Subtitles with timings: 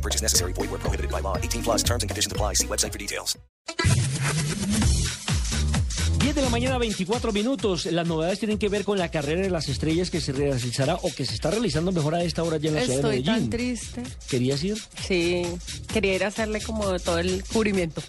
[0.00, 0.52] No purchase necessary.
[0.54, 1.36] Void where prohibited by law.
[1.36, 2.54] 18 plus terms and conditions apply.
[2.54, 3.36] See website for details.
[6.20, 7.86] 10 de la mañana, 24 minutos.
[7.86, 11.10] Las novedades tienen que ver con la carrera de las estrellas que se realizará o
[11.14, 13.34] que se está realizando mejor a esta hora ya en la ciudad de Estoy tan
[13.34, 13.50] Medellín.
[13.50, 14.02] triste.
[14.28, 14.78] ¿Querías ir?
[15.06, 15.42] Sí,
[15.92, 18.02] quería ir a hacerle como todo el cubrimiento.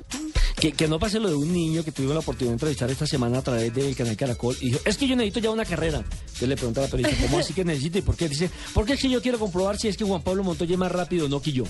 [0.61, 3.07] Que, que no pase lo de un niño que tuvimos la oportunidad de entrevistar esta
[3.07, 6.03] semana a través del canal Caracol y dijo, es que yo necesito ya una carrera.
[6.39, 8.29] Yo le pregunté a la periodista, ¿cómo así que necesita y por qué?
[8.29, 10.91] Dice, porque es que yo quiero comprobar si es que Juan Pablo Montoya es más
[10.91, 11.63] rápido o no que yo.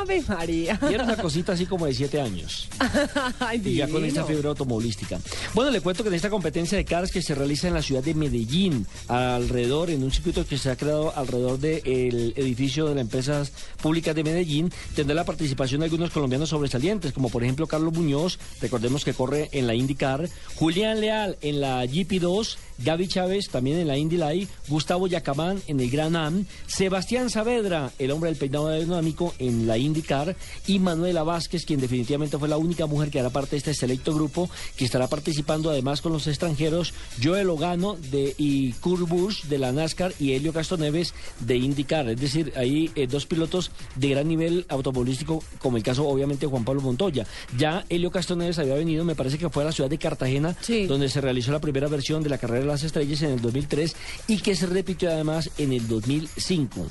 [0.00, 0.78] ¡Ave María!
[0.90, 2.68] Y era una cosita así como de siete años.
[3.40, 5.18] Ay, Y ya con esta fiebre automovilística.
[5.54, 8.02] Bueno, le cuento que en esta competencia de cars que se realiza en la ciudad
[8.02, 13.02] de Medellín, alrededor, en un circuito que se ha creado alrededor del edificio de las
[13.02, 17.92] empresas públicas de Medellín, tendrá la participación de algunos colombianos sobresalientes, como por ejemplo Carlos
[17.92, 23.78] Muñoz, recordemos que corre en la IndyCar, Julián Leal en la GP2, Gaby Chávez también
[23.78, 28.38] en la Indy Light, Gustavo Yacamán en el Gran Am, Sebastián Saavedra, el hombre del
[28.38, 30.36] peinado aerodinámico en la IndyCar,
[30.66, 34.14] y Manuela Vázquez, quien definitivamente fue la única mujer que hará parte de este selecto
[34.14, 39.58] grupo, que estará participando además con los extranjeros, Joel Ogano de, y Kurt Busch de
[39.58, 42.08] la NASCAR y Helio Castoneves de IndyCar.
[42.10, 46.50] Es decir, hay eh, dos pilotos de gran nivel automovilístico, como el caso obviamente de
[46.50, 47.26] Juan Pablo Montoya.
[47.56, 50.86] Ya Helio Castoneves había venido, me parece que fue a la ciudad de Cartagena, Sí.
[50.86, 53.96] donde se realizó la primera versión de la carrera de las estrellas en el 2003
[54.26, 56.86] y que se repitió además en el 2005.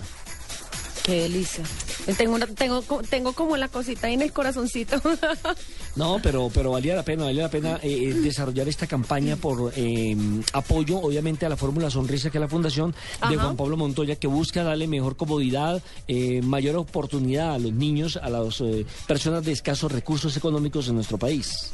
[1.08, 1.64] Qué delicia.
[2.18, 5.02] Tengo, una- tengo, tengo como la cosita ahí en el corazoncito.
[5.96, 9.74] No, pero, pero valía la pena, valía la pena eh, eh, desarrollar esta campaña por
[9.76, 10.16] eh,
[10.54, 13.44] apoyo, obviamente, a la Fórmula Sonrisa, que es la fundación de Ajá.
[13.46, 18.30] Juan Pablo Montoya, que busca darle mejor comodidad, eh, mayor oportunidad a los niños, a
[18.30, 18.62] las
[19.08, 21.72] personas de escasos recursos económicos en nuestro país.